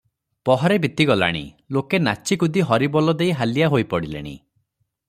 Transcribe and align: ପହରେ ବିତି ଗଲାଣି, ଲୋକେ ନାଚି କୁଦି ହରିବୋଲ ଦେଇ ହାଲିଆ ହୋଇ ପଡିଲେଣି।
ପହରେ 0.49 0.77
ବିତି 0.85 1.05
ଗଲାଣି, 1.09 1.43
ଲୋକେ 1.77 2.01
ନାଚି 2.07 2.39
କୁଦି 2.45 2.65
ହରିବୋଲ 2.71 3.17
ଦେଇ 3.21 3.39
ହାଲିଆ 3.43 3.71
ହୋଇ 3.77 3.87
ପଡିଲେଣି। 3.95 4.37